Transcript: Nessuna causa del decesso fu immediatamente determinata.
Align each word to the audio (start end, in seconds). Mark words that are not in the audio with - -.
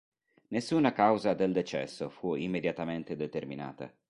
Nessuna 0.47 0.93
causa 0.93 1.35
del 1.35 1.51
decesso 1.53 2.09
fu 2.09 2.33
immediatamente 2.33 3.15
determinata. 3.15 3.93